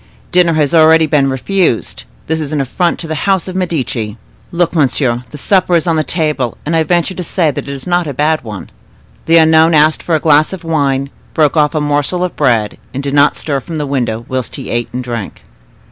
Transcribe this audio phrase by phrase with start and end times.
[0.31, 4.17] Dinner has already been refused; this is affronting to the house of les Medici.
[4.51, 7.71] Look, monsieur, the supper is on the table, and I venture to say that it
[7.71, 8.71] is not a bad one."
[9.27, 13.03] The unknown asked for a glass of wine, broke off a morsel of bread, and
[13.03, 15.43] did not stir from the window whilst he ate and drank.